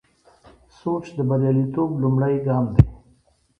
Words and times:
سوچ 0.79 1.05
د 1.17 1.19
بریالیتوب 1.29 1.89
لومړی 2.03 2.35
ګام 2.47 2.65
دی. 2.75 2.83